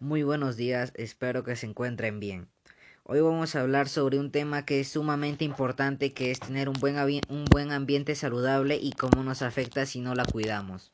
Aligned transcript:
Muy 0.00 0.22
buenos 0.22 0.56
días, 0.56 0.92
espero 0.94 1.42
que 1.42 1.56
se 1.56 1.66
encuentren 1.66 2.20
bien. 2.20 2.46
Hoy 3.02 3.20
vamos 3.20 3.56
a 3.56 3.62
hablar 3.62 3.88
sobre 3.88 4.20
un 4.20 4.30
tema 4.30 4.64
que 4.64 4.78
es 4.78 4.88
sumamente 4.90 5.44
importante, 5.44 6.12
que 6.12 6.30
es 6.30 6.38
tener 6.38 6.68
un 6.68 6.76
buen, 6.78 6.94
un 7.28 7.44
buen 7.46 7.72
ambiente 7.72 8.14
saludable 8.14 8.76
y 8.80 8.92
cómo 8.92 9.24
nos 9.24 9.42
afecta 9.42 9.86
si 9.86 10.00
no 10.00 10.14
la 10.14 10.24
cuidamos. 10.24 10.92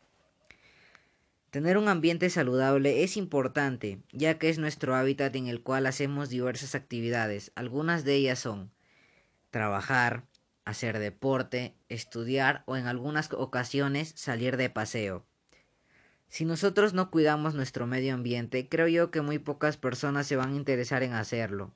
Tener 1.51 1.77
un 1.77 1.89
ambiente 1.89 2.31
saludable 2.31 3.05
es 3.05 3.19
importante, 3.19 4.01
ya 4.11 4.39
que 4.39 4.49
es 4.49 4.59
nuestro 4.59 4.95
hábitat 4.95 5.37
en 5.37 5.49
el 5.49 5.63
cual 5.63 5.85
hacemos 5.85 6.31
diversas 6.31 6.75
actividades. 6.75 7.53
Algunas 7.57 8.05
de 8.05 8.15
ellas 8.15 8.39
son 8.39 8.73
trabajar, 9.51 10.25
hacer 10.65 10.99
deporte, 10.99 11.75
estudiar 11.91 12.63
o 12.65 12.79
en 12.79 12.87
algunas 12.87 13.31
ocasiones 13.35 14.15
salir 14.17 14.57
de 14.57 14.71
paseo. 14.71 15.27
Si 16.35 16.45
nosotros 16.45 16.95
no 16.95 17.13
cuidamos 17.13 17.55
nuestro 17.55 17.87
medio 17.87 18.13
ambiente, 18.13 18.69
creo 18.69 18.89
yo 18.89 19.13
que 19.13 19.21
muy 19.21 19.39
pocas 19.39 19.77
personas 19.77 20.27
se 20.27 20.35
van 20.35 20.51
a 20.51 20.57
interesar 20.57 21.05
en 21.05 21.13
hacerlo. 21.13 21.71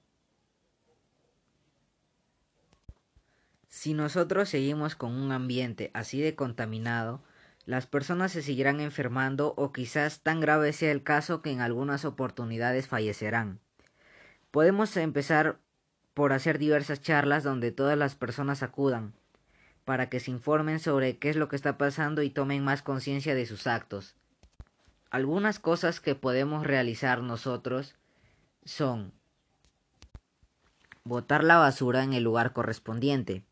Si 3.69 3.95
nosotros 3.95 4.49
seguimos 4.49 4.97
con 4.97 5.15
un 5.15 5.31
ambiente 5.31 5.93
así 5.95 6.21
de 6.21 6.35
contaminado, 6.35 7.23
las 7.67 7.87
personas 7.87 8.33
se 8.33 8.43
seguirán 8.43 8.81
enfermando 8.81 9.55
o 9.57 9.73
quizás 9.73 10.23
tan 10.25 10.41
grave 10.41 10.73
sea 10.73 10.91
el 10.91 11.05
caso 11.05 11.41
que 11.41 11.53
en 11.53 11.61
algunas 11.61 12.05
oportunidades 12.05 12.89
fallecerán. 12.89 13.61
Podemos 14.51 14.97
empezar 14.97 15.61
por 16.15 16.33
hacer 16.33 16.59
diversas 16.59 17.01
charlas 17.01 17.45
donde 17.45 17.71
todas 17.71 17.97
las 17.97 18.17
personas 18.17 18.65
acudan, 18.65 19.15
para 19.85 20.09
que 20.09 20.19
se 20.19 20.33
informen 20.33 20.81
sobre 20.81 21.17
qué 21.19 21.31
es 21.31 21.37
lo 21.37 21.47
que 21.47 21.55
está 21.55 21.79
pasando 21.79 22.23
y 22.23 22.31
tomen 22.31 22.65
más 22.65 22.83
conciencia 22.83 23.37
de 23.37 23.47
sus 23.47 23.69
actos. 23.69 24.17
Algunas 25.11 25.59
cosas 25.59 26.01
que 26.01 26.15
podemos 26.15 26.67
realizar 26.67 27.23
nosotros 27.23 27.95
son 28.67 29.15
botar 31.03 31.43
la 31.45 31.57
basura 31.57 32.05
en 32.05 32.13
el 32.13 32.25
lugar 32.25 32.53
correspondiente, 32.53 33.43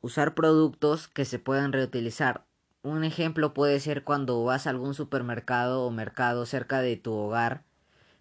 usar 0.00 0.36
productos 0.36 1.08
que 1.08 1.24
se 1.24 1.40
puedan 1.40 1.72
reutilizar. 1.72 2.44
Un 2.82 3.02
ejemplo 3.02 3.54
puede 3.54 3.80
ser 3.80 4.04
cuando 4.04 4.44
vas 4.44 4.68
a 4.68 4.70
algún 4.70 4.94
supermercado 4.94 5.82
o 5.82 5.90
mercado 5.90 6.46
cerca 6.46 6.80
de 6.80 6.96
tu 6.96 7.12
hogar, 7.12 7.64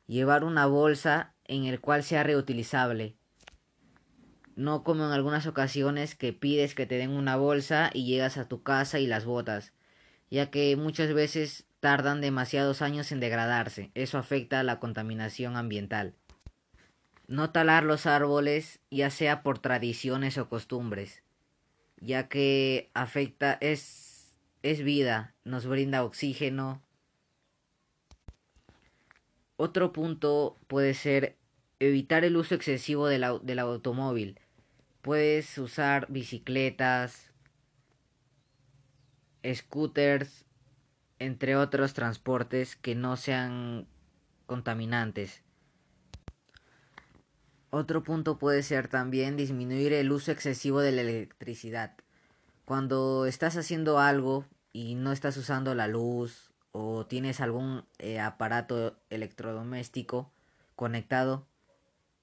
llevar 0.08 0.44
una 0.44 0.66
bolsa 0.66 1.36
en 1.46 1.66
el 1.66 1.80
cual 1.80 2.02
sea 2.02 2.24
reutilizable. 2.24 3.16
No 4.56 4.84
como 4.84 5.06
en 5.06 5.12
algunas 5.12 5.46
ocasiones 5.46 6.16
que 6.16 6.34
pides 6.34 6.74
que 6.74 6.88
te 6.88 6.98
den 6.98 7.12
una 7.12 7.36
bolsa 7.36 7.92
y 7.94 8.08
llegas 8.08 8.38
a 8.38 8.48
tu 8.48 8.64
casa 8.64 8.98
y 8.98 9.06
las 9.06 9.26
botas, 9.26 9.74
ya 10.32 10.50
que 10.50 10.76
muchas 10.76 11.14
veces 11.14 11.68
tardan 11.84 12.22
demasiados 12.22 12.82
años 12.82 13.12
en 13.12 13.20
degradarse. 13.20 13.92
Eso 13.94 14.18
afecta 14.18 14.62
a 14.62 14.64
la 14.64 14.80
contaminación 14.80 15.58
ambiental. 15.58 16.14
No 17.28 17.50
talar 17.50 17.84
los 17.84 18.06
árboles, 18.06 18.80
ya 18.90 19.10
sea 19.10 19.44
por 19.44 19.60
tradiciones 19.60 20.38
o 20.38 20.48
costumbres, 20.48 21.24
ya 22.00 22.30
que 22.30 22.90
afecta 22.94 23.58
es 23.60 24.40
es 24.62 24.82
vida, 24.82 25.36
nos 25.44 25.66
brinda 25.66 26.06
oxígeno. 26.06 26.82
Otro 29.58 29.92
punto 29.92 30.58
puede 30.68 30.94
ser 30.94 31.36
evitar 31.82 32.24
el 32.24 32.38
uso 32.38 32.56
excesivo 32.56 33.08
del, 33.08 33.26
del 33.42 33.60
automóvil. 33.60 34.40
Puedes 35.02 35.58
usar 35.58 36.08
bicicletas, 36.10 37.34
scooters 39.54 40.46
entre 41.24 41.56
otros 41.56 41.94
transportes 41.94 42.76
que 42.76 42.96
no 42.96 43.16
sean 43.16 43.88
contaminantes. 44.46 45.42
Otro 47.70 48.04
punto 48.04 48.38
puede 48.38 48.62
ser 48.62 48.88
también 48.88 49.38
disminuir 49.38 49.94
el 49.94 50.12
uso 50.12 50.32
excesivo 50.32 50.82
de 50.82 50.92
la 50.92 51.02
electricidad. 51.02 51.96
Cuando 52.66 53.26
estás 53.26 53.58
haciendo 53.58 54.00
algo 54.00 54.46
y 54.74 54.96
no 54.96 55.12
estás 55.12 55.38
usando 55.38 55.74
la 55.74 55.88
luz 55.88 56.52
o 56.72 57.06
tienes 57.06 57.42
algún 57.42 57.86
eh, 58.00 58.20
aparato 58.20 59.00
electrodoméstico 59.10 60.32
conectado, 60.76 61.48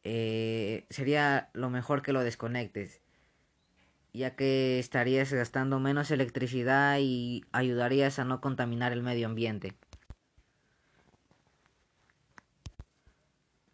eh, 0.04 0.86
sería 0.90 1.50
lo 1.52 1.70
mejor 1.70 2.02
que 2.02 2.12
lo 2.12 2.22
desconectes 2.22 3.00
ya 4.12 4.36
que 4.36 4.78
estarías 4.78 5.32
gastando 5.32 5.78
menos 5.80 6.10
electricidad 6.10 6.98
y 7.00 7.44
ayudarías 7.52 8.18
a 8.18 8.24
no 8.24 8.40
contaminar 8.40 8.92
el 8.92 9.02
medio 9.02 9.26
ambiente. 9.26 9.74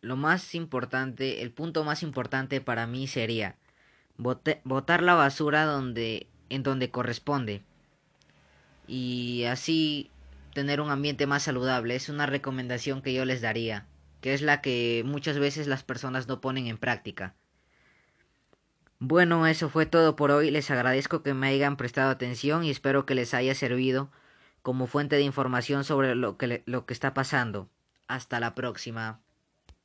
Lo 0.01 0.17
más 0.17 0.55
importante, 0.55 1.43
el 1.43 1.53
punto 1.53 1.85
más 1.85 2.03
importante 2.03 2.61
para 2.61 2.87
mí 2.87 3.07
sería 3.07 3.57
botar 4.19 5.03
la 5.03 5.15
basura 5.15 5.65
donde 5.65 6.29
en 6.49 6.63
donde 6.63 6.91
corresponde 6.91 7.63
y 8.87 9.45
así 9.45 10.11
tener 10.55 10.81
un 10.81 10.91
ambiente 10.91 11.27
más 11.27 11.43
saludable. 11.43 11.97
Es 11.97 12.09
una 12.09 12.27
recomendación 12.27 13.03
que 13.03 13.13
yo 13.13 13.25
les 13.25 13.41
daría, 13.41 13.87
que 14.21 14.33
es 14.33 14.43
la 14.43 14.61
que 14.61 15.03
muchas 15.05 15.39
veces 15.39 15.67
las 15.67 15.83
personas 15.83 16.29
no 16.29 16.41
ponen 16.41 16.67
en 16.67 16.79
práctica. 16.79 17.35
Bueno, 18.99 19.47
eso 19.47 19.69
fue 19.69 19.87
todo 19.87 20.17
por 20.17 20.31
hoy. 20.31 20.51
Les 20.51 20.71
agradezco 20.71 21.23
que 21.23 21.35
me 21.35 21.49
hayan 21.49 21.77
prestado 21.77 22.11
atención 22.11 22.65
y 22.65 22.71
espero 22.71 23.05
que 23.07 23.15
les 23.15 23.35
haya 23.35 23.55
servido 23.55 24.11
como 24.63 24.87
fuente 24.87 25.17
de 25.17 25.23
información 25.23 25.85
sobre 25.85 26.15
lo 26.15 26.39
que, 26.39 26.63
lo 26.67 26.87
que 26.87 26.95
está 26.95 27.15
pasando. 27.15 27.69
Hasta 28.09 28.41
la 28.41 28.55
próxima. 28.55 29.21